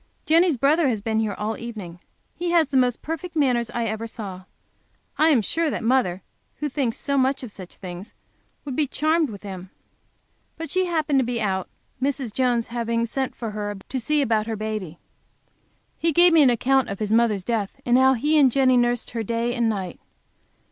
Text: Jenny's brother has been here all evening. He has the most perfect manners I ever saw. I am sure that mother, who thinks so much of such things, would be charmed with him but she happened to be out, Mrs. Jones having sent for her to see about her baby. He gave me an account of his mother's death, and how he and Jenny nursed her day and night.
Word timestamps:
Jenny's 0.25 0.57
brother 0.57 0.87
has 0.87 0.99
been 0.99 1.19
here 1.19 1.35
all 1.35 1.55
evening. 1.59 1.99
He 2.33 2.49
has 2.49 2.69
the 2.69 2.75
most 2.75 3.03
perfect 3.03 3.35
manners 3.35 3.69
I 3.69 3.83
ever 3.85 4.07
saw. 4.07 4.45
I 5.19 5.29
am 5.29 5.43
sure 5.43 5.69
that 5.69 5.83
mother, 5.83 6.23
who 6.55 6.69
thinks 6.69 6.97
so 6.97 7.19
much 7.19 7.43
of 7.43 7.51
such 7.51 7.75
things, 7.75 8.15
would 8.65 8.75
be 8.75 8.87
charmed 8.87 9.29
with 9.29 9.43
him 9.43 9.69
but 10.57 10.71
she 10.71 10.87
happened 10.87 11.19
to 11.19 11.23
be 11.23 11.39
out, 11.39 11.69
Mrs. 12.01 12.33
Jones 12.33 12.69
having 12.73 13.05
sent 13.05 13.35
for 13.35 13.51
her 13.51 13.77
to 13.89 13.99
see 13.99 14.23
about 14.23 14.47
her 14.47 14.55
baby. 14.55 14.97
He 15.99 16.11
gave 16.11 16.33
me 16.33 16.41
an 16.41 16.49
account 16.49 16.89
of 16.89 16.97
his 16.97 17.13
mother's 17.13 17.43
death, 17.43 17.79
and 17.85 17.95
how 17.95 18.13
he 18.15 18.39
and 18.39 18.51
Jenny 18.51 18.77
nursed 18.77 19.11
her 19.11 19.21
day 19.21 19.53
and 19.53 19.69
night. 19.69 19.99